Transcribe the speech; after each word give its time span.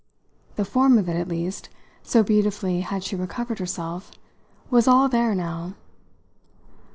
The 0.55 0.65
form 0.65 0.97
of 0.97 1.07
it, 1.09 1.15
at 1.15 1.27
least 1.27 1.69
so 2.01 2.23
beautifully 2.23 2.79
had 2.81 3.03
she 3.03 3.15
recovered 3.15 3.59
herself 3.59 4.09
was 4.71 4.87
all 4.87 5.07
there 5.07 5.35
now. 5.35 5.75